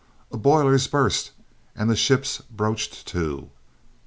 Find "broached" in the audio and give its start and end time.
2.57-3.05